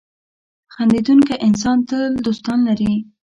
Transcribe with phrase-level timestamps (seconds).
[0.73, 2.93] •خندېدونکی انسان تل دوستان لري.